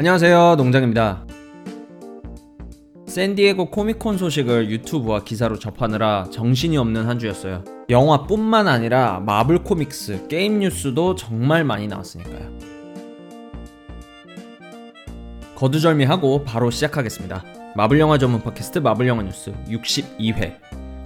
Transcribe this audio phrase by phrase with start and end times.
[0.00, 1.26] 안녕하세요 농장입니다.
[3.06, 7.64] 샌디에고 코미콘 소식을 유튜브와 기사로 접하느라 정신이 없는 한 주였어요.
[7.90, 12.50] 영화뿐만 아니라 마블 코믹스, 게임 뉴스도 정말 많이 나왔으니까요.
[15.56, 17.44] 거두절미하고 바로 시작하겠습니다.
[17.76, 20.54] 마블 영화 전문 팟캐스트 마블 영화 뉴스 62회.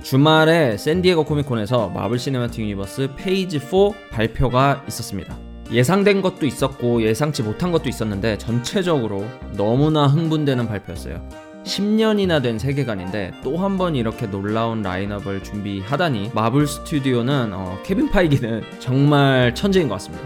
[0.04, 3.66] 주말에 샌디에고 코미콘에서 마블 시네마틱 유니버스 phase 4
[4.12, 11.20] 발표가 있었습니다 예상된 것도 있었고 예상치 못한 것도 있었는데 전체적으로 너무나 흥분되는 발표였어요.
[11.64, 18.62] 10년이나 된 세계관인데 또 한 번 이렇게 놀라운 라인업을 준비하다니 마블 스튜디오는 어, 케빈 파이기는
[18.78, 20.24] 정말 천재인 것 같습니다.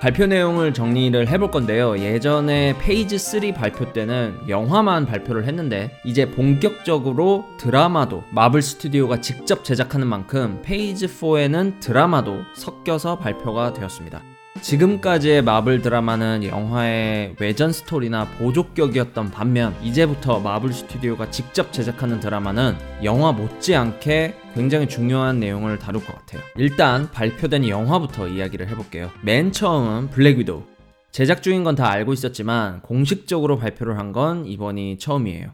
[0.00, 1.98] 발표 내용을 정리를 해볼 건데요.
[1.98, 10.06] 예전에 phase 3 발표 때는 영화만 발표를 했는데 이제 본격적으로 드라마도 마블 스튜디오가 직접 제작하는
[10.06, 14.22] 만큼 phase 4에는 드라마도 섞여서 발표가 되었습니다.
[14.70, 23.30] 지금까지의 마블 드라마는 영화의 외전 스토리나 보조격이었던 반면 이제부터 마블 스튜디오가 직접 제작하는 드라마는 영화
[23.30, 26.42] 못지않게 굉장히 중요한 내용을 다룰 것 같아요.
[26.56, 29.12] 일단 발표된 영화부터 이야기를 해볼게요.
[29.22, 30.64] 맨 처음은 블랙 위도우.
[31.12, 35.52] 제작 중인 건 다 알고 있었지만 공식적으로 발표를 한 건 이번이 처음이에요.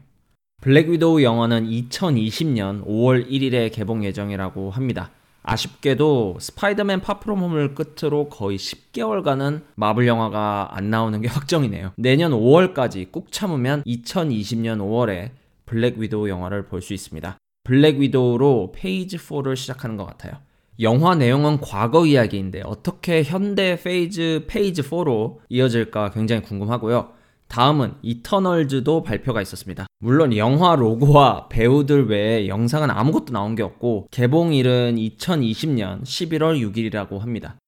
[0.59, 5.11] 블랙 위도우 영화는 2020년 5월 1일에 개봉 예정이라고 합니다.
[5.43, 11.91] 아쉽게도 스파이더맨 Far From Home을 끝으로 거의 10개월간은 마블 영화가 안 나오는 게 확정이네요.
[11.97, 15.31] 내년 5월까지 꾹 참으면 2020년 5월에
[15.65, 17.37] 블랙 위도우 영화를 볼 수 있습니다.
[17.63, 20.33] 블랙 위도우로 phase 4를 시작하는 것 같아요.
[20.79, 27.11] 영화 내용은 과거 이야기인데 어떻게 현대 phase phase 4로 이어질까 굉장히 궁금하고요.
[27.53, 29.85] 다음은 이터널즈도 발표가 있었습니다.
[29.99, 37.59] 물론 영화 로고와 배우들 외에 영상은 아무것도 나온 게 없고 개봉일은 2020년 11월 6일이라고 합니다.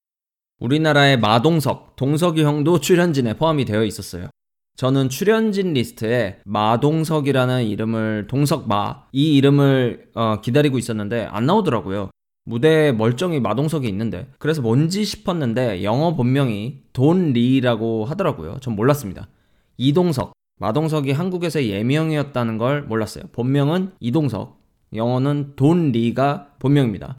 [0.58, 4.28] 우리나라의 마동석, 동석이 형도 출연진에 포함이 되어 있었어요.
[4.74, 12.10] 저는 출연진 리스트에 마동석이라는 이름을 동석마 이 이름을 어, 기다리고 있었는데 안 나오더라고요.
[12.44, 18.56] 무대에 멀쩡히 마동석이 있는데 그래서 뭔지 싶었는데 영어 본명이 돈 리라고 하더라고요.
[18.60, 19.28] 전 몰랐습니다.
[19.76, 23.24] 이동석, 마동석이 한국에서 예명이었다는 걸 몰랐어요.
[23.32, 24.60] 본명은 이동석,
[24.94, 27.18] 영어는 돈 리가 본명입니다.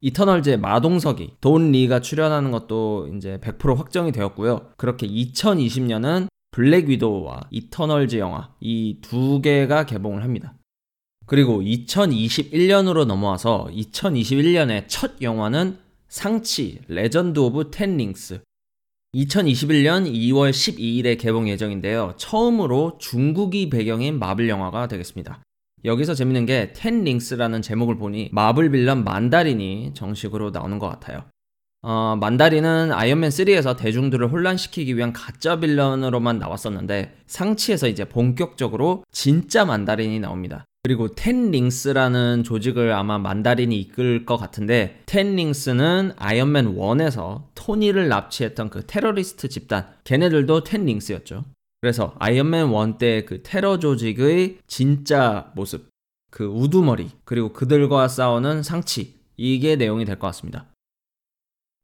[0.00, 4.70] 이터널즈의 마동석이 돈 리가 출연하는 것도 이제 100% 확정이 되었고요.
[4.76, 10.54] 그렇게 2020년은 블랙 위도우와 이터널즈 영화 이 두 개가 개봉을 합니다.
[11.26, 15.78] 그리고 2021년으로 넘어와서 2021년의 첫 영화는
[16.08, 18.40] 샹치 Legend of Ten Rings
[19.14, 22.14] 2021년 2월 12일에 개봉 예정인데요.
[22.18, 25.42] 처음으로 중국이 배경인 마블 영화가 되겠습니다.
[25.84, 31.24] 여기서 재밌는 게 Ten Rings라는 제목을 보니 마블 빌런 만다린이 정식으로 나오는 것 같아요.
[31.80, 40.18] 어, 만다린은 아이언맨 3에서 대중들을 혼란시키기 위한 가짜 villain으로만 나왔었는데 샹치에서 이제 본격적으로 진짜 만다린이
[40.20, 40.66] 나옵니다.
[40.82, 48.70] 그리고 Ten Rings라는 조직을 아마 만다린이 이끌 것 같은데 Ten Rings는 아이언맨 1에서 토니를 납치했던
[48.70, 51.44] 그 테러리스트 집단 걔네들도 Ten Rings였죠.
[51.80, 55.88] 그래서 아이언맨 1 때 그 테러 조직의 진짜 모습
[56.30, 60.66] 그 우두머리 그리고 그들과 싸우는 샹치 이게 내용이 될 것 같습니다.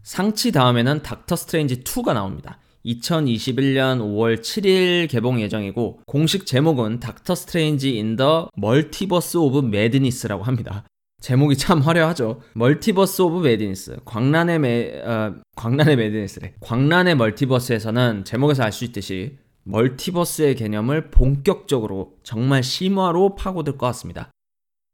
[0.03, 2.59] 샹치 다음에는 닥터 스트레인지 2가 나옵니다.
[2.87, 10.84] 2021년 5월 7일 개봉 예정이고 공식 제목은 닥터 스트레인지 in the Multiverse of Madness라고 합니다.
[11.21, 12.43] 제목이 참 화려하죠.
[12.53, 13.97] Multiverse of Madness.
[14.05, 16.55] 광란의 매 어, 광란의 Madness래.
[16.61, 24.31] 광란의 Multiverse에서는 제목에서 알 수 있듯이 multiverse의 개념을 본격적으로 정말 심화로 파고들 것 같습니다.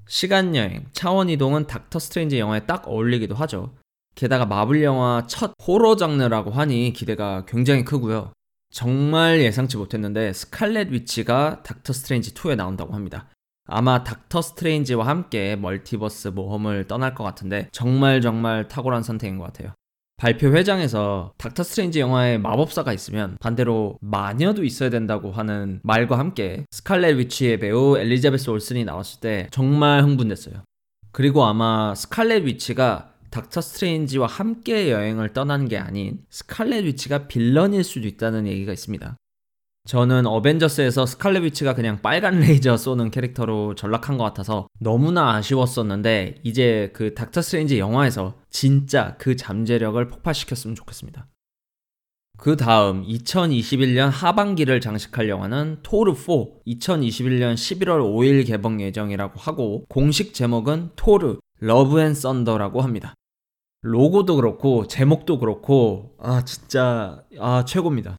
[0.07, 3.75] 시간 여행, 차원 이동은 닥터 스트레인지 영화에 딱 어울리기도 하죠.
[4.21, 8.35] 게다가 마블 영화 첫 호러 장르라고 하니 기대가 굉장히 크고요.
[8.71, 13.31] 정말 예상치 못했는데 스칼렛 위치가 닥터 스트레인지 2에 나온다고 합니다.
[13.67, 19.73] 아마 닥터 스트레인지와 함께 멀티버스 모험을 떠날 것 같은데 정말 정말 탁월한 선택인 것 같아요.
[20.19, 27.17] 발표 회장에서 닥터 스트레인지 영화에 마법사가 있으면 반대로 마녀도 있어야 된다고 하는 말과 함께 스칼렛
[27.17, 30.63] 위치의 배우 엘리자베스 올슨이 나왔을 때 정말 흥분됐어요.
[31.11, 38.07] 그리고 아마 스칼렛 위치가 닥터 스트레인지와 함께 여행을 떠난 게 아닌 스칼렛 위치가 villain일 수도
[38.07, 39.17] 있다는 얘기가 있습니다.
[39.87, 46.91] 저는 어벤져스에서 스칼렛 위치가 그냥 빨간 레이저 쏘는 캐릭터로 전락한 것 같아서 너무나 아쉬웠었는데 이제
[46.93, 51.27] 그 닥터 스트레인지 영화에서 진짜 그 잠재력을 폭발시켰으면 좋겠습니다.
[52.37, 60.91] 그 다음 2021년 하반기를 장식할 영화는 토르4 2021년 11월 5일 개봉 예정이라고 하고 공식 제목은
[60.97, 63.15] 토르 Love and Thunder라고 합니다.
[63.83, 68.17] 로고도 그렇고 제목도 그렇고 아 진짜 아 최고입니다.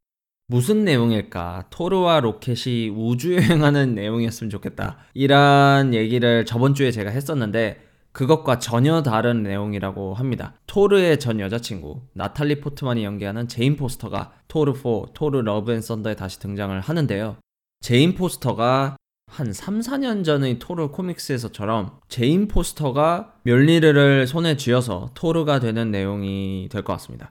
[0.47, 1.67] 무슨 내용일까?
[1.69, 4.97] 토르와 로켓이 우주 여행하는 내용이었으면 좋겠다.
[5.13, 7.79] 이런 얘기를 저번 주에 제가 했었는데
[8.11, 10.55] 그것과 전혀 다른 내용이라고 합니다.
[10.67, 16.39] 토르의 전 여자친구 나탈리 포트만이 연기하는 제인 포스터가 토르 4, 토르 Love and Thunder에 다시
[16.39, 17.37] 등장을 하는데요.
[17.79, 18.97] 제인 포스터가
[19.31, 26.83] 한 3, 4년 전의 토르 comics에서처럼 제인 포스터가 묠니르를 손에 쥐어서 토르가 되는 내용이 될
[26.83, 27.29] 것 같습니다.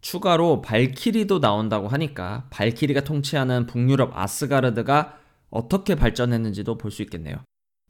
[0.00, 5.18] 추가로 발키리도 나온다고 하니까 발키리가 통치하는 북유럽 아스가르드가
[5.50, 7.36] 어떻게 발전했는지도 볼 수 있겠네요.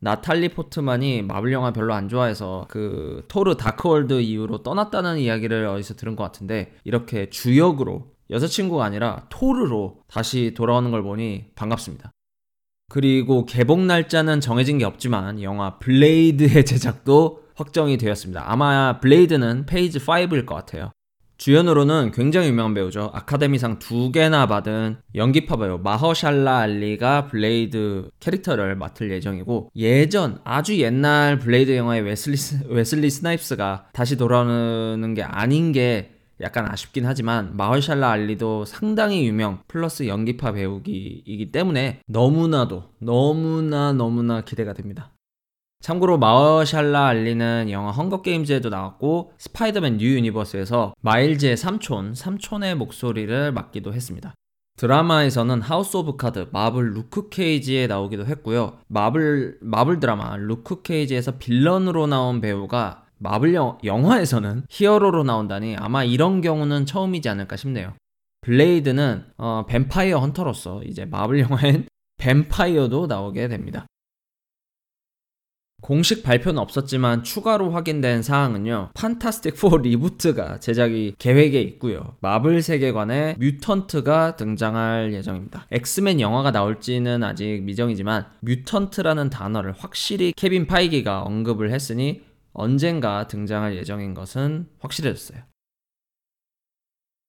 [0.00, 5.94] 나탈리 포트만이 마블 영화 별로 안 좋아해서 그 토르 Dark World 이후로 떠났다는 이야기를 어디서
[5.94, 12.11] 들은 것 같은데 이렇게 주역으로 여자친구가 아니라 토르로 다시 돌아오는 걸 보니 반갑습니다.
[12.93, 18.44] 그리고 개봉 날짜는 정해진 게 없지만 영화 블레이드의 제작도 확정이 되었습니다.
[18.44, 20.93] 아마 블레이드는 Phase 5일 것 같아요.
[21.39, 23.11] 주연으로는 굉장히 유명한 배우죠.
[23.15, 31.39] 아카데미상 두 개나 받은 연기파 배우 마허샬라 알리가 블레이드 캐릭터를 맡을 예정이고 예전 아주 옛날
[31.39, 32.37] 블레이드 영화의 웨슬리,
[32.69, 40.06] 웨슬리 스나이프스가 다시 돌아오는 게 아닌 게 약간 아쉽긴 하지만 마허샬라 알리도 상당히 유명 플러스
[40.06, 45.12] 연기파 배우기이기 때문에 너무나도 너무나 너무나 기대가 됩니다.
[45.81, 53.93] 참고로 마허샬라 알리는 영화 Hunger Games에도 나왔고 스파이더맨 New Universe에서 마일즈의 삼촌, 삼촌의 목소리를 맡기도
[53.93, 54.32] 했습니다.
[54.79, 58.79] 드라마에서는 House of Card, 마블 루크 케이지에 나오기도 했고요.
[58.88, 66.41] 마블 마블 드라마 루크 케이지에서 villain으로 나온 배우가 마블 영, 영화에서는 히어로로 나온다니 아마 이런
[66.41, 67.95] 경우는 처음이지 않을까 싶네요.
[68.41, 71.87] 블레이드는 어, 뱀파이어 hunter로서 이제 마블 영화엔
[72.19, 73.87] 뱀파이어도 나오게 됩니다.
[75.83, 78.91] 공식 발표는 없었지만 추가로 확인된 사항은요.
[78.94, 82.17] Fantastic 4 reboot가 제작이 계획에 있고요.
[82.21, 85.67] 마블 세계관에 mutant가 등장할 예정입니다.
[85.73, 92.23] 엑스맨 영화가 나올지는 아직 미정이지만 mutant라는 단어를 확실히 케빈 파이기가 언급을 했으니
[92.53, 95.43] 언젠가 등장할 예정인 것은 확실해졌어요.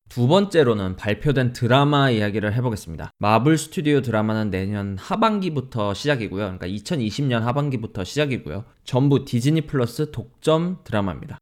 [0.09, 3.09] 두 번째로는 발표된 드라마 이야기를 해보겠습니다.
[3.17, 6.57] 마블 스튜디오 드라마는 내년 하반기부터 시작이고요.
[6.57, 8.65] 그러니까 2020년 하반기부터 시작이고요.
[8.83, 11.39] 전부 디즈니 플러스 독점 드라마입니다.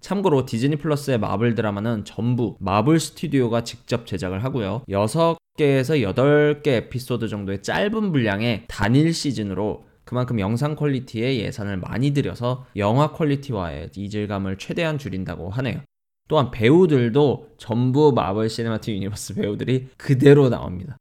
[0.00, 4.84] 참고로 디즈니 플러스의 마블 드라마는 전부 마블 스튜디오가 직접 제작을 하고요.
[4.88, 13.12] 6개에서 8개 에피소드 정도의 짧은 분량의 단일 시즌으로 그만큼 영상 quality에 예산을 많이 들여서 영화
[13.12, 15.80] quality와의 이질감을 최대한 줄인다고 하네요.
[16.28, 20.96] 또한 배우들도 전부 마블 Cinematic Universe 배우들이 그대로 나옵니다.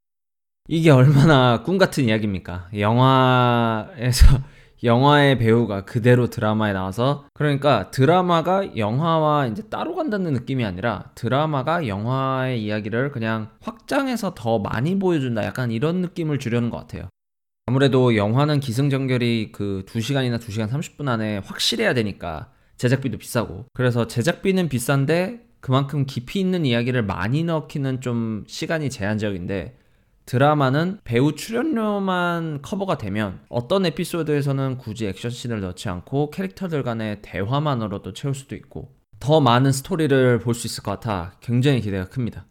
[0.67, 2.69] 이게 얼마나 꿈 같은 이야기입니까?
[2.77, 4.25] 영화에서
[4.83, 12.61] 영화의 배우가 그대로 드라마에 나와서 그러니까 드라마가 영화와 이제 따로 간다는 느낌이 아니라 드라마가 영화의
[12.63, 17.07] 이야기를 그냥 확장해서 더 많이 보여준다 약간 이런 느낌을 주려는 것 같아요.
[17.65, 25.45] 아무래도 영화는 기승전결이 그 2시간이나 2시간 30분 안에 확실해야 되니까 제작비도 비싸고 그래서 제작비는 비싼데
[25.61, 29.77] 그만큼 깊이 있는 이야기를 많이 넣기는 좀 시간이 제한적인데
[30.25, 38.35] 드라마는 배우 출연료만 커버가 되면 어떤 에피소드에서는 굳이 액션씬을 넣지 않고 캐릭터들 간의 대화만으로도 채울
[38.35, 42.45] 수도 있고 더 많은 스토리를 볼 수 있을 것 같아 굉장히 기대가 큽니다.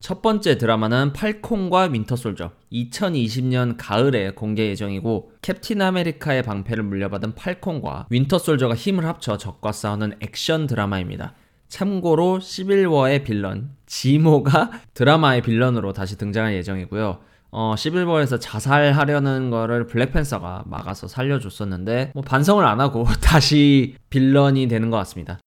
[0.00, 8.74] 첫 번째 드라마는 팔콘과 윈터솔저 2020년 가을에 공개 예정이고 캡틴 아메리카의 방패를 물려받은 팔콘과 윈터솔저가
[8.74, 11.34] 힘을 합쳐 적과 싸우는 액션 드라마입니다.
[11.68, 17.18] 참고로 11워의 빌런 지모가 드라마의 빌런으로 다시 등장할 예정이고요.
[17.52, 24.88] 어, 시빌 워에서 자살하려는 거를 블랙팬서가 막아서 살려줬었는데 뭐 반성을 안 하고 다시 빌런이 되는
[24.88, 25.38] 것 같습니다.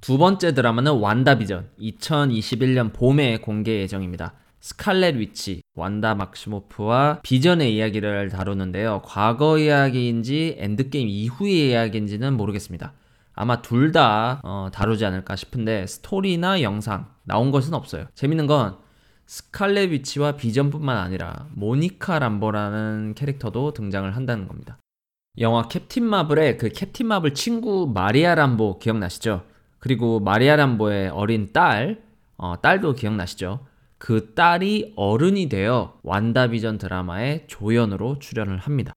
[0.00, 4.32] 두 번째 드라마는 완다비전 2021년 봄에 공개 예정입니다.
[4.60, 9.02] 스칼렛 위치, 완다 막시모프와 비전의 이야기를 다루는데요.
[9.04, 12.94] 과거 이야기인지 엔드게임 이후의 이야기인지는 모르겠습니다.
[13.34, 18.06] 아마 둘다 어, 다루지 않을까 싶은데 스토리나 영상 나온 것은 없어요.
[18.14, 18.78] 재밌는 건
[19.26, 24.78] 스칼렛 위치와 비전뿐만 아니라 모니카 람보라는 캐릭터도 등장을 한다는 겁니다.
[25.38, 29.50] 영화 캡틴 마블의 그 캡틴 마블 친구 마리아 람보 기억나시죠?
[29.80, 32.02] 그리고 마리아 람보의 어린 딸,
[32.36, 33.66] 어, 딸도 기억나시죠?
[33.98, 38.92] 그 딸이 어른이 되어 완다비전 드라마의 조연으로 출연을 합니다.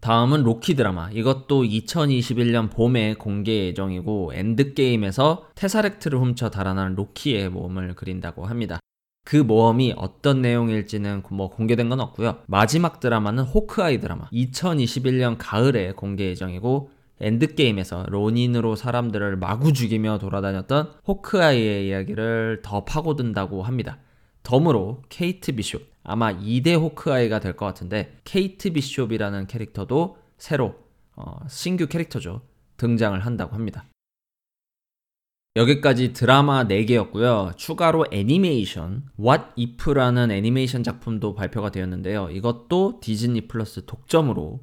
[0.00, 1.10] 다음은 로키 드라마.
[1.10, 8.78] 이것도 2021년 봄에 공개 예정이고 엔드게임에서 테서랙트를 훔쳐 달아난 로키의 모험을 그린다고 합니다.
[9.24, 12.38] 그 모험이 어떤 내용일지는 뭐 공개된 건 없고요.
[12.46, 14.28] 마지막 드라마는 호크아이 드라마.
[14.30, 23.98] 2021년 가을에 공개 예정이고 엔드게임에서 로닌으로 사람들을 마구 죽이며 돌아다녔던 호크아이의 이야기를 더 파고든다고 합니다.
[24.42, 30.76] 덤으로 케이트 비숍, 아마 2대 호크아이가 될 것 같은데 케이트 비숍이라는 캐릭터도 새로
[31.16, 32.42] 어, 신규 캐릭터죠.
[32.76, 33.84] 등장을 한다고 합니다.
[35.56, 37.56] 여기까지 드라마 4개였고요.
[37.56, 42.30] 추가로 애니메이션 What If라는 애니메이션 작품도 발표가 되었는데요.
[42.30, 44.60] 이것도 디즈니 플러스 독점으로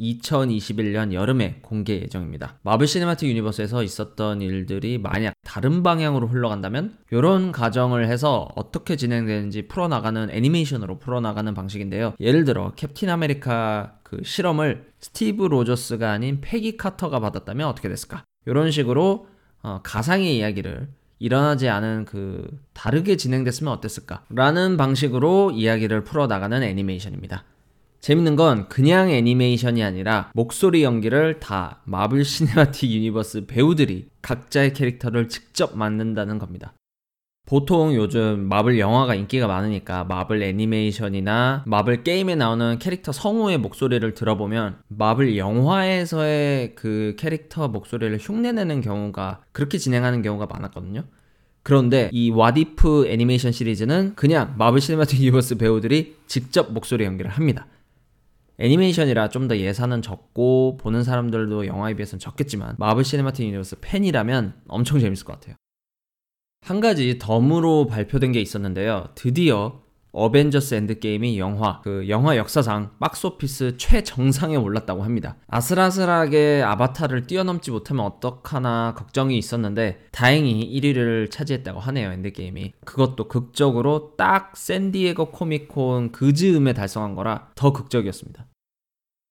[0.00, 2.58] 2021년 여름에 공개 예정입니다.
[2.62, 10.30] 마블 시네마틱 유니버스에서 있었던 일들이 만약 다른 방향으로 흘러간다면 이런 가정을 해서 어떻게 진행되는지 풀어나가는
[10.30, 12.14] 애니메이션으로 풀어나가는 방식인데요.
[12.18, 18.24] 예를 들어 캡틴 아메리카 그 실험을 스티브 로저스가 아닌 페기 카터가 받았다면 어떻게 됐을까?
[18.46, 19.28] 이런 식으로
[19.62, 20.88] 어, 가상의 이야기를
[21.18, 24.24] 일어나지 않은 그 다르게 진행됐으면 어땠을까?
[24.30, 27.44] 라는 방식으로 이야기를 풀어나가는 애니메이션입니다.
[28.00, 35.76] 재밌는 건 그냥 애니메이션이 아니라 목소리 연기를 다 마블 시네마틱 유니버스 배우들이 각자의 캐릭터를 직접
[35.76, 36.72] 맡는다는 겁니다.
[37.46, 44.78] 보통 요즘 마블 영화가 인기가 많으니까 마블 애니메이션이나 마블 게임에 나오는 캐릭터 성우의 목소리를 들어보면
[44.88, 51.04] 마블 영화에서의 그 캐릭터 목소리를 흉내내는 경우가 그렇게 진행하는 경우가 많았거든요.
[51.62, 57.66] 그런데 이 What If 애니메이션 시리즈는 그냥 마블 시네마틱 유니버스 배우들이 직접 목소리 연기를 합니다.
[58.60, 65.00] 애니메이션이라 좀 더 예산은 적고 보는 사람들도 영화에 비해서는 적겠지만 마블 시네마틱 유니버스 팬이라면 엄청
[65.00, 65.56] 재밌을 것 같아요.
[66.62, 69.08] 한 가지 덤으로 발표된 게 있었는데요.
[69.14, 75.36] 드디어 어벤져스 엔드게임이 영화, 그 영화 역사상 박스오피스 최정상에 올랐다고 합니다.
[75.46, 82.72] 아슬아슬하게 아바타를 뛰어넘지 못하면 어떡하나 걱정이 있었는데 다행히 1위를 차지했다고 하네요, 엔드게임이.
[82.84, 88.46] 그것도 극적으로 딱 샌디에고 코미콘 그 즈음에 달성한 거라 더 극적이었습니다.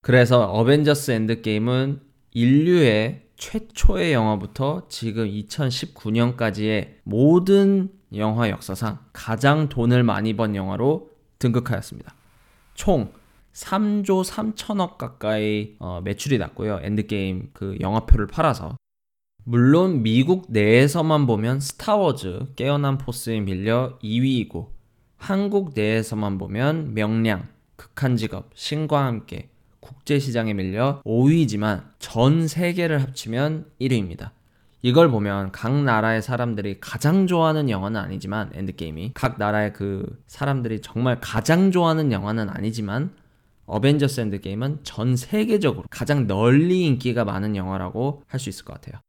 [0.02, 2.00] 그래서 어벤져스 엔드게임은
[2.32, 12.14] 인류의 최초의 영화부터 지금 2019년까지의 모든 영화 역사상 가장 돈을 많이 번 영화로 등극하였습니다.
[12.74, 13.12] 총
[13.52, 16.80] 3조 3천억 가까이 어, 매출이 났고요.
[16.82, 18.76] 엔드게임 그 영화표를 팔아서.
[19.44, 24.68] 물론 미국 내에서만 보면 스타워즈 깨어난 포스에 밀려 2위이고
[25.16, 29.48] 한국 내에서만 보면 명량, 극한 직업, 신과 함께
[29.80, 34.30] 국제시장에 밀려 5위지만 전 세계를 합치면 1위입니다.
[34.82, 41.18] 이걸 보면 각 나라의 사람들이 가장 좋아하는 영화는 아니지만 엔드게임이 각 나라의 그 사람들이 정말
[41.20, 43.14] 가장 좋아하는 영화는 아니지만
[43.66, 49.00] 어벤져스 엔드게임은 전 세계적으로 가장 널리 인기가 많은 영화라고 할 수 있을 것 같아요.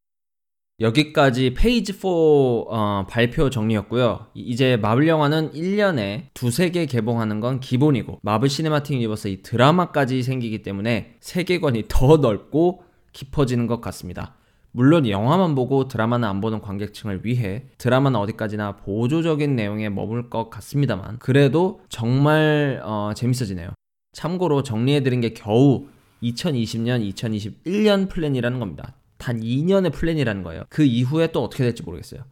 [0.80, 4.28] 여기까지 Phase 4 어, 발표 정리였고요.
[4.34, 10.64] 이제 마블 영화는 1년에 두세 개 개봉하는 건 기본이고 마블 시네마틱 유니버스 이 드라마까지 생기기
[10.64, 14.36] 때문에 세계관이 더 넓고 깊어지는 것 같습니다.
[14.74, 21.20] 물론 영화만 보고 드라마는 안 보는 관객층을 위해 드라마는 어디까지나 보조적인 내용에 머물 것 같습니다만
[21.20, 23.72] 그래도 정말 어, 재밌어지네요.
[24.14, 25.88] 참고로 정리해드린 게 겨우
[26.24, 28.96] 2020년, 2021년 플랜이라는 겁니다.
[29.18, 30.64] 단 2년의 플랜이라는 거예요.
[30.70, 32.24] 그 이후에 또 어떻게 될지 모르겠어요.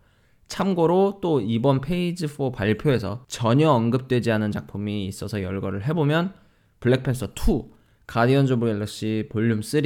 [0.48, 6.34] 참고로 또 이번 Phase 4 발표에서 전혀 언급되지 않은 작품이 있어서 열거를 해보면
[6.80, 7.64] 블랙팬서 2,
[8.08, 9.84] 가디언즈 오브 갤럭시 볼륨 3,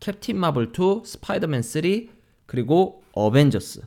[0.00, 1.82] 캡틴 마블 2, 스파이더맨 3,
[2.46, 3.82] 그리고 어벤져스.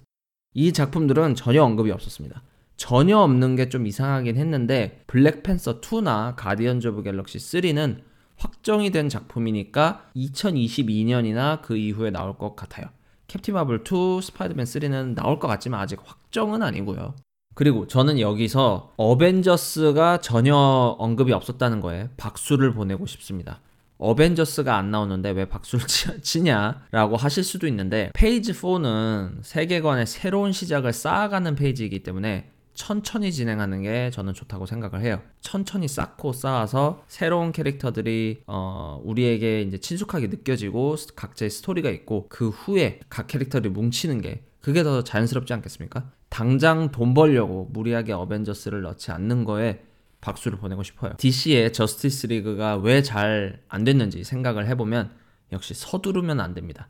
[0.53, 2.41] 이 작품들은 전혀 언급이 없었습니다.
[2.77, 8.01] 전혀 없는 게 좀 이상하긴 했는데 블랙팬서 2나 가디언즈 오브 갤럭시 3는
[8.37, 12.87] 확정이 된 작품이니까 2022년이나 그 이후에 나올 것 같아요.
[13.27, 17.15] 캡틴 마블 2, 스파이더맨 3는 나올 것 같지만 아직 확정은 아니고요.
[17.53, 23.59] 그리고 저는 여기서 어벤져스가 전혀 언급이 없었다는 거에 박수를 보내고 싶습니다.
[23.99, 25.85] 어벤져스가 안 나오는데 왜 박수를
[26.21, 34.09] 치냐라고 하실 수도 있는데 Phase 4는 세계관의 새로운 시작을 쌓아가는 Phase이기 때문에 천천히 진행하는 게
[34.09, 35.21] 저는 좋다고 생각을 해요.
[35.41, 43.01] 천천히 쌓고 쌓아서 새로운 캐릭터들이 어, 우리에게 이제 친숙하게 느껴지고 각자의 스토리가 있고 그 후에
[43.09, 46.09] 각 캐릭터를 뭉치는 게 그게 더 자연스럽지 않겠습니까?
[46.29, 49.81] 당장 돈 벌려고 무리하게 어벤져스를 넣지 않는 거에
[50.21, 51.13] 박수를 보내고 싶어요.
[51.17, 55.11] DC의 저스티스 리그가 왜 잘 안 됐는지 생각을 해보면
[55.51, 56.89] 역시 서두르면 안 됩니다.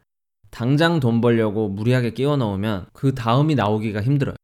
[0.50, 4.36] 당장 돈 벌려고 무리하게 끼워 넣으면 그 다음이 나오기가 힘들어요.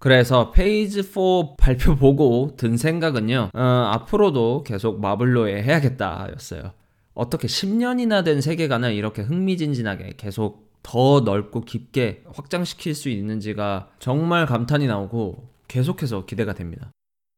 [0.00, 6.72] 그래서 페이즈 4 발표 보고 든 생각은요, 어, 앞으로도 계속 마블 노예 해야겠다 였어요.
[7.14, 14.86] 어떻게 10년이나 된 세계관을 이렇게 흥미진진하게 계속 더 넓고 깊게 확장시킬 수 있는지가 정말 감탄이
[14.86, 16.90] 나오고 계속해서 기대가 됩니다.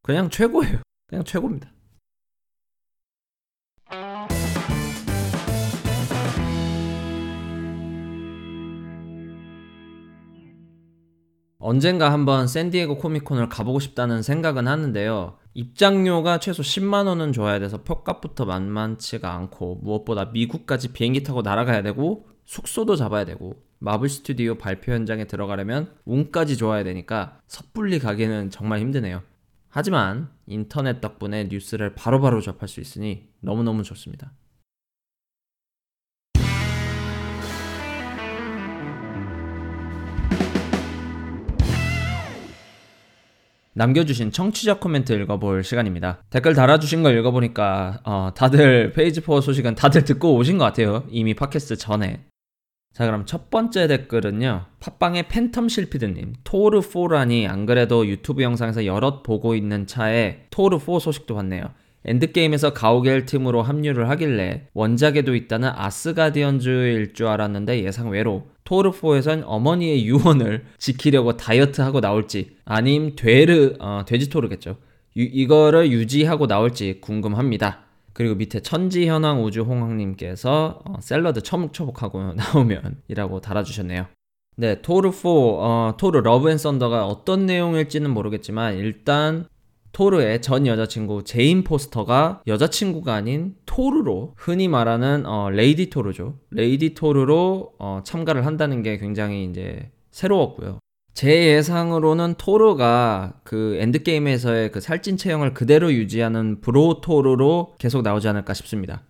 [0.09, 0.79] 그냥 최고예요.
[1.07, 1.71] 그냥 최고입니다.
[11.59, 15.37] 언젠가 한번 샌디에고 코미콘을 가보고 싶다는 생각은 하는데요.
[15.53, 22.97] 입장료가 최소 10만원은 줘야 돼서 표값부터 만만치가 않고 무엇보다 미국까지 비행기 타고 날아가야 되고 숙소도
[22.97, 29.23] 잡아야 되고 마블 스튜디오 발표 현장에 들어가려면 운까지 줘야 되니까 섣불리 가기는 정말 힘드네요.
[29.69, 34.33] 하지만 인터넷 덕분에 뉴스를 바로바로 접할 수 있으니 너무너무 좋습니다.
[43.79, 46.25] 남겨주신 청취자 코멘트 읽어볼 시간입니다.
[46.31, 51.05] 댓글 달아주신 거 읽어보니까 어, 다들 페이즈 4 소식은 다들 듣고 오신 것 같아요.
[51.11, 52.25] 이미 팟캐스트 전에.
[52.99, 54.65] 자 그럼 첫 번째 댓글은요.
[54.81, 56.33] 팟빵의 팬텀 실피드님.
[56.43, 61.71] 토르4라니 안 그래도 유튜브 영상에서 여럿 보고 있는 차에 토르4 소식도 봤네요.
[62.05, 70.65] 엔드게임에서 가오갤 팀으로 합류를 하길래 원작에도 있다는 아스가디언즈일 줄 알았는데 예상 외로 토르4에선 어머니의 유언을
[70.79, 74.75] 지키려고 다이어트하고 나올지 아님 되르 어, 돼지토르겠죠.
[75.19, 77.85] 유, 이거를 유지하고 나올지 궁금합니다
[78.19, 84.07] 그리고 밑에 천지현황 우주홍황님께서 어, 샐러드 처묵처묵하고 나오면 이라고 달아주셨네요
[84.57, 89.47] 네 토르4 어, 토르 러브 앤 썬더가 어떤 내용일지는 모르겠지만 일단
[89.93, 96.41] 토르의 전 여자친구 제인 포스터가 여자친구가 아닌 토르로 흔히 말하는 어, 레이디 토르죠.
[96.51, 100.81] 레이디 토르로 어, 참가를 한다는 게 굉장히 이제 새로웠고요.
[101.19, 108.55] 제 예상으로는 토르가 그 엔드게임에서의 그 살찐 체형을 그대로 유지하는 브로 토르로 계속 나오지 않을까
[108.55, 109.03] 싶습니다.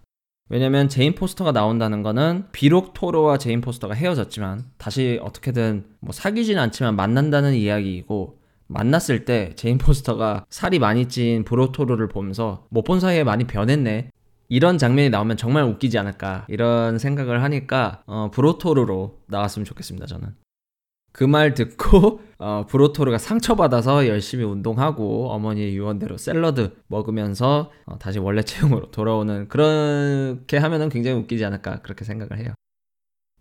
[0.49, 6.97] 왜냐면 제인 포스터가 나온다는 거는 비록 토르와 제인 포스터가 헤어졌지만 다시 어떻게든 뭐 사귀진 않지만
[6.97, 8.39] 만난다는 이야기이고
[8.69, 14.09] 만났을 때 제인 포스터가 살이 많이 찐 브로 토르를 보면서 못 본 사이에 많이 변했네.
[14.49, 20.29] 이런 장면이 나오면 정말 웃기지 않을까 이런 생각을 하니까 어, 브로토르로 나왔으면 좋겠습니다 저는
[21.19, 28.43] 그 말 듣고 어, 브로토르가 상처받아서 열심히 운동하고 어머니의 유언대로 샐러드 먹으면서 어, 다시 원래
[28.43, 32.55] 체형으로 돌아오는 그렇게 하면은 굉장히 웃기지 않을까 그렇게 생각을 해요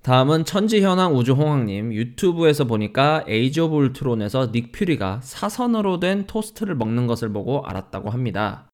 [0.01, 7.31] 다음은 천지현황 우주홍황님 유튜브에서 보니까 에이지 오브 울트론에서 닉 퓨리가 사선으로 된 토스트를 먹는 것을
[7.31, 8.69] 보고 알았다고 합니다.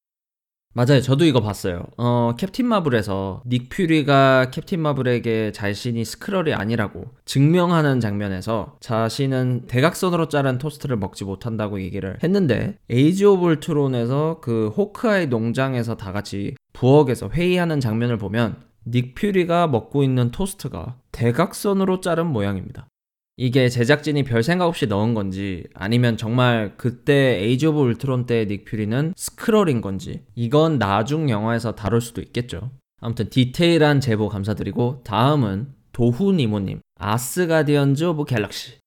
[0.76, 1.02] 맞아요.
[1.02, 1.84] 저도 이거 봤어요.
[1.98, 10.58] 어, 캡틴 마블에서 닉 퓨리가 캡틴 마블에게 자신이 스크럴이 아니라고 증명하는 장면에서 자신은 대각선으로 자른
[10.58, 17.80] 토스트를 먹지 못한다고 얘기를 했는데 에이지 오브 울트론에서 그 호크아이 농장에서 다 같이 부엌에서 회의하는
[17.80, 18.56] 장면을 보면
[18.88, 22.88] 닉 퓨리가 먹고 있는 토스트가 대각선으로 자른 모양입니다.
[23.36, 28.66] 이게 제작진이 별 생각 없이 넣은 건지 아니면 정말 그때 에이지 오브 울트론 때 닉
[28.66, 32.72] 퓨리는 스크럴인 건지 이건 나중 영화에서 다룰 수도 있겠죠.
[33.02, 38.78] 아무튼 디테일한 제보 감사드리고 다음은 도후니모님 아스가디언즈 오브 갤럭시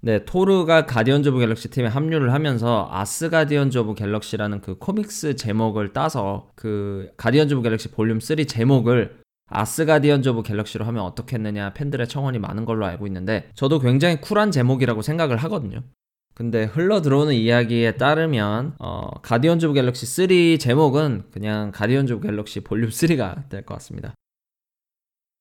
[0.00, 6.50] 네, 토르가 가디언즈 오브 갤럭시 팀에 합류를 하면서 아스가디언즈 오브 갤럭시라는 그 코믹스 제목을 따서
[6.54, 12.64] 그 가디언즈 오브 갤럭시 볼륨 3 제목을 아스가디언즈 오브 갤럭시로 하면 어떻겠느냐 팬들의 청원이 많은
[12.64, 15.82] 걸로 알고 있는데 저도 굉장히 쿨한 제목이라고 생각을 하거든요.
[16.34, 22.60] 근데 흘러 들어오는 이야기에 따르면 어, 가디언즈 오브 갤럭시 3 제목은 그냥 가디언즈 오브 갤럭시
[22.60, 24.14] 볼륨 3가 될 것 같습니다.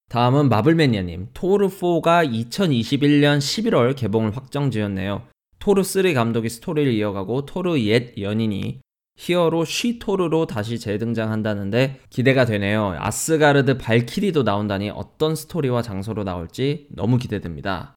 [0.09, 1.29] 다음은 마블매니아님.
[1.33, 5.23] 토르4가 2021년 11월 개봉을 확정 지었네요.
[5.59, 8.79] 토르3 감독이 스토리를 이어가고 토르 옛 연인이
[9.17, 12.95] 히어로 쉬토르로 다시 재등장한다는데 기대가 되네요.
[12.99, 17.95] 아스가르드 발키리도 나온다니 어떤 스토리와 장소로 나올지 너무 기대됩니다.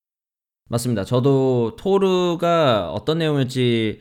[0.71, 1.05] 맞습니다.
[1.05, 4.01] 저도 토르가 어떤 내용일지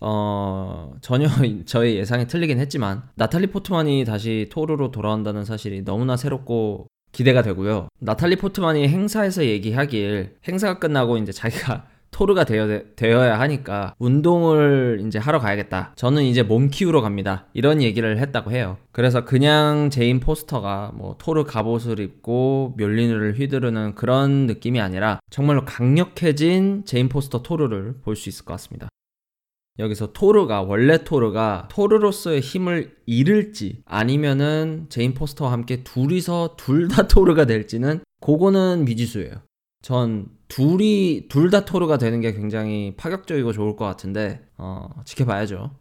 [0.00, 1.28] 어, 전혀
[1.66, 7.88] 저의 예상이 틀리긴 했지만 나탈리 포트만이 다시 토르로 돌아온다는 사실이 너무나 새롭고 기대가 되고요.
[8.00, 15.40] 나탈리 포트만이 행사에서 얘기하길 행사가 끝나고 이제 자기가 토르가 되어, 되어야 하니까 운동을 이제 하러
[15.40, 15.94] 가야겠다.
[15.96, 17.46] 저는 이제 몸 키우러 갑니다.
[17.54, 18.76] 이런 얘기를 했다고 해요.
[18.92, 26.84] 그래서 그냥 제인 포스터가 뭐 토르 갑옷을 입고 묠니르를 휘두르는 그런 느낌이 아니라 정말로 강력해진
[26.84, 28.88] 제인 포스터 토르를 볼 수 있을 것 같습니다.
[29.80, 37.44] 여기서 토르가 원래 토르가 토르로서의 힘을 잃을지 아니면은 제인 포스터와 함께 둘이서 둘 다 토르가
[37.44, 39.42] 될지는 그거는 미지수예요.
[39.82, 45.72] 전 둘이 둘 다 토르가 되는 게 굉장히 파격적이고 좋을 것 같은데 어, 지켜봐야죠.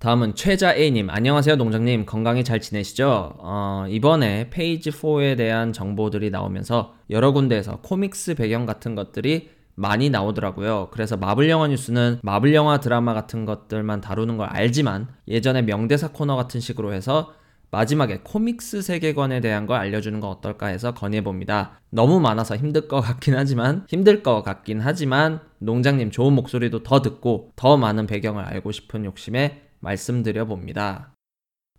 [0.00, 3.36] 다음은 최자 A님 안녕하세요 농장님 건강히 잘 지내시죠?
[3.38, 10.88] 어, 이번에 페이즈 4에 대한 정보들이 나오면서 여러 군데에서 코믹스 배경 같은 것들이 많이 나오더라고요.
[10.90, 16.36] 그래서 마블 영화 뉴스는 마블 영화 드라마 같은 것들만 다루는 걸 알지만 예전에 명대사 코너
[16.36, 17.32] 같은 식으로 해서
[17.70, 21.80] 마지막에 코믹스 세계관에 대한 걸 알려주는 건 어떨까 해서 건의해봅니다.
[21.90, 27.52] 너무 많아서 힘들 것 같긴 하지만, 힘들 것 같긴 하지만, 농장님 좋은 목소리도 더 듣고,
[27.56, 31.14] 더 많은 배경을 알고 싶은 욕심에 말씀드려봅니다.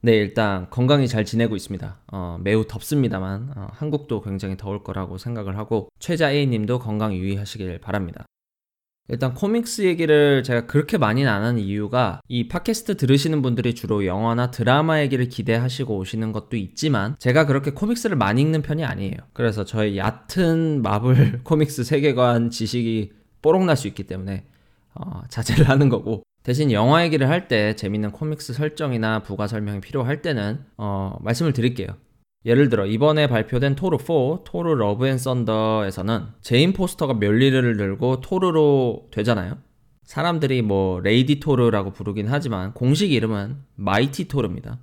[0.04, 2.00] 네, 일단 건강히 잘 지내고 있습니다.
[2.12, 8.26] 어, 매우 덥습니다만, 어, 한국도 굉장히 더울 거라고 생각을 하고, 최자 A님도 건강 유의하시길 바랍니다.
[9.12, 14.52] 일단 코믹스 얘기를 제가 그렇게 많이는 안 하는 이유가 이 팟캐스트 들으시는 분들이 주로 영화나
[14.52, 19.16] 드라마 얘기를 기대하시고 오시는 것도 있지만 제가 그렇게 코믹스를 많이 읽는 편이 아니에요.
[19.34, 24.46] 그래서 저의 얕은 마블 코믹스 세계관 지식이 뽀록 날 수 있기 때문에
[24.94, 30.22] 어, 자제를 하는 거고 대신 영화 얘기를 할 때 재밌는 코믹스 설정이나 부가 설명이 필요할
[30.22, 31.88] 때는 어, 말씀을 드릴게요.
[32.46, 39.08] 예를 들어 이번에 발표된 토르 4, 토르 Love and Thunder에서는 제인 포스터가 멸리를 들고 토르로
[39.12, 39.58] 되잖아요.
[40.04, 44.80] 사람들이 뭐 Lady 토르라고 부르긴 하지만 공식 이름은 Mighty 토르입니다.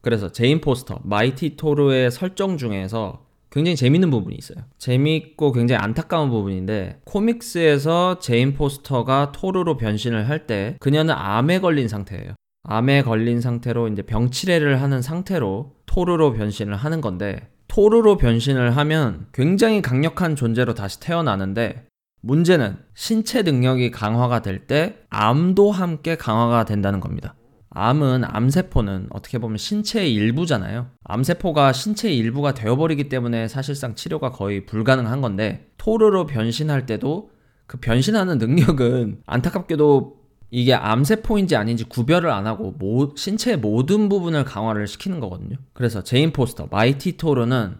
[0.00, 4.64] 그래서 제인 포스터, Mighty 토르의 설정 중에서 굉장히 재밌는 부분이 있어요.
[4.78, 12.34] 재밌고 굉장히 안타까운 부분인데 코믹스에서 제인 포스터가 토르로 변신을 할 때 그녀는 암에 걸린 상태예요.
[12.64, 19.82] 암에 걸린 상태로 이제 병치레를 하는 상태로 토르로 변신을 하는 건데 토르로 변신을 하면 굉장히
[19.82, 21.86] 강력한 존재로 다시 태어나는데
[22.22, 27.34] 문제는 신체 능력이 강화가 될 때 암도 함께 강화가 된다는 겁니다.
[27.74, 30.88] 암은 암세포는 어떻게 보면 신체의 일부잖아요.
[31.04, 37.30] 암세포가 신체의 일부가 되어버리기 때문에 사실상 치료가 거의 불가능한 건데 토르로 변신할 때도
[37.66, 40.21] 그 변신하는 능력은 안타깝게도
[40.54, 45.56] 이게 암세포인지 아닌지 구별을 안 하고 모, 신체의 모든 부분을 강화를 시키는 거거든요.
[45.72, 47.78] 그래서 제인 포스터, Mighty 토르는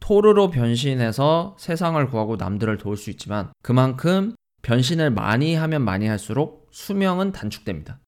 [0.00, 7.32] 토르로 변신해서 세상을 구하고 남들을 도울 수 있지만 그만큼 변신을 많이 하면 많이 할수록 수명은
[7.32, 8.00] 단축됩니다.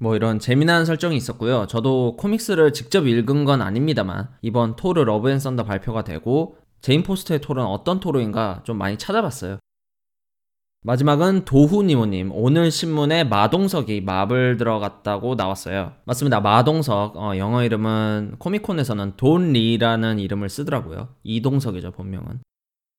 [0.00, 1.66] 뭐 이런 재미난 설정이 있었고요.
[1.66, 7.42] 저도 코믹스를 직접 읽은 건 아닙니다만 이번 토르 Love and Thunder 발표가 되고 제인 포스터의
[7.42, 9.58] 토르는 어떤 토르인가 좀 많이 찾아봤어요.
[10.82, 15.92] 마지막은 도후니모님 오늘 신문에 마동석이 마블 들어갔다고 나왔어요.
[16.04, 16.40] 맞습니다.
[16.40, 21.08] 마동석 어, 영어 이름은 코미콘에서는 돈 리라는 이름을 쓰더라고요.
[21.24, 22.40] 이동석이죠 본명은.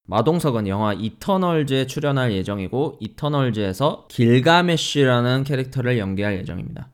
[0.07, 6.89] 마동석은 영화 이터널즈에 출연할 예정이고 이터널즈에서 길가메쉬라는 캐릭터를 연기할 예정입니다.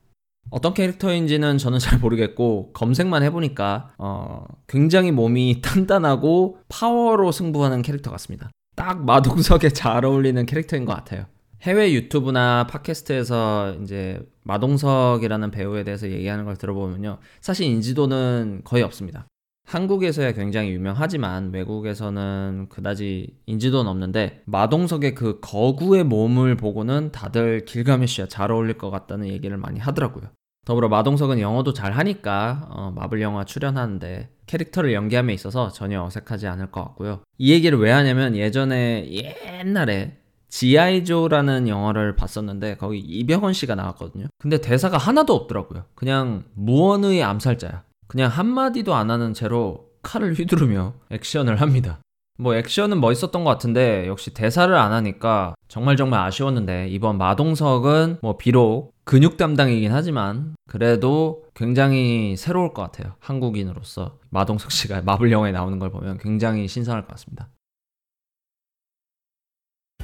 [0.51, 8.51] 어떤 캐릭터인지는 저는 잘 모르겠고 검색만 해보니까 어, 굉장히 몸이 단단하고 파워로 승부하는 캐릭터 같습니다.
[8.75, 11.25] 딱 마동석에 잘 어울리는 캐릭터인 것 같아요.
[11.61, 17.17] 해외 유튜브나 팟캐스트에서 이제 마동석이라는 배우에 대해서 얘기하는 걸 들어보면요.
[17.41, 19.27] 사실 인지도는 거의 없습니다.
[19.65, 28.51] 한국에서야 굉장히 유명하지만 외국에서는 그다지 인지도는 없는데 마동석의 그 거구의 몸을 보고는 다들 길가메시와 잘
[28.51, 30.29] 어울릴 것 같다는 얘기를 많이 하더라고요.
[30.65, 36.71] 더불어 마동석은 영어도 잘 하니까 어, 마블 영화 출연하는데 캐릭터를 연기함에 있어서 전혀 어색하지 않을
[36.71, 37.21] 것 같고요.
[37.37, 40.17] 이 얘기를 왜 하냐면 예전에 옛날에
[40.49, 44.27] 지아이조라는 영화를 봤었는데 거기 이병헌 씨가 나왔거든요.
[44.39, 45.85] 근데 대사가 하나도 없더라고요.
[45.95, 47.83] 그냥 무언의 암살자야.
[48.07, 51.99] 그냥 한마디도 안 하는 채로 칼을 휘두르며 액션을 합니다.
[52.37, 58.37] 뭐 액션은 멋있었던 것 같은데 역시 대사를 안 하니까 정말 정말 아쉬웠는데 이번 마동석은 뭐
[58.37, 63.13] 비록 근육 담당이긴 하지만 그래도 굉장히 새로울 것 같아요.
[63.19, 67.49] 한국인으로서 마동석 씨가 마블 영화에 나오는 걸 보면 굉장히 신선할 것 같습니다.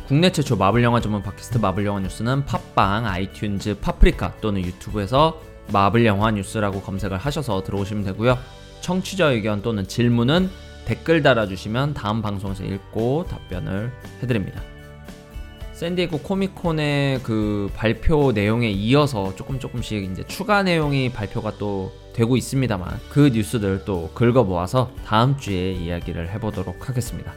[0.08, 6.06] 국내 최초 마블 영화 전문 팟캐스트 마블 영화 뉴스는 팟빵, 아이튠즈, 파프리카 또는 유튜브에서 마블
[6.06, 8.38] 영화 뉴스라고 검색을 하셔서 들어오시면 되고요.
[8.82, 10.50] 청취자 의견 또는 질문은
[10.86, 14.71] 댓글 달아주시면 다음 방송에서 읽고 답변을 해드립니다.
[15.82, 23.00] 샌디에고 코미콘의 그 발표 내용에 이어서 조금 조금씩 이제 추가 내용이 발표가 또 되고 있습니다만
[23.10, 27.34] 그 뉴스들 또 긁어 모아서 다음 주에 이야기를 해보도록 하겠습니다.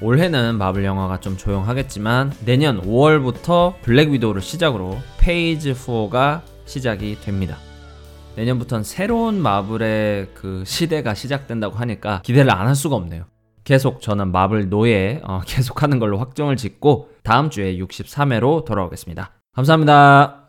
[0.00, 7.56] 올해는 마블 영화가 좀 조용하겠지만 내년 5월부터 블랙 위도우를 시작으로 Phase 4가 시작이 됩니다.
[8.36, 13.31] 내년부터는 새로운 마블의 그 시대가 시작된다고 하니까 기대를 안 할 수가 없네요.
[13.64, 19.30] 계속 저는 마블 노예 어, 계속하는 걸로 확정을 짓고 다음 주에 63회로 돌아오겠습니다.
[19.54, 20.41] 감사합니다.